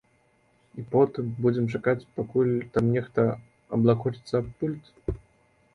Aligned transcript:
І 0.83 0.85
потым 0.95 1.25
будзем 1.47 1.65
чакаць, 1.79 2.07
пакуль 2.17 2.49
там 2.77 2.91
нехта 2.95 3.21
аблакоціцца 3.79 4.35
аб 4.43 4.47
пульт? 4.63 4.85